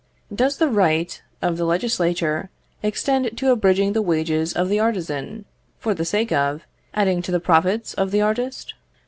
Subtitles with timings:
[0.33, 2.49] Does the right of the legislator
[2.81, 5.45] extend to abridging the wages of the artisan,
[5.77, 8.73] for the sake of, adding to the profits of the artist?